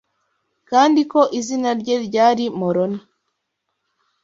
[0.69, 2.99] kandi ko izina rye ryari Moroni